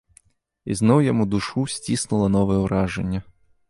[0.69, 3.19] І зноў яму душу сціснула новае ўражанне.